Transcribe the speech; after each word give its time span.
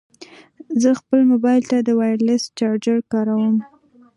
زه 0.81 0.89
خپل 0.99 1.19
مبایل 1.31 1.63
ته 1.71 1.77
د 1.87 1.89
وایرلیس 1.99 2.43
چارجر 2.57 2.97
کاروم. 3.11 3.55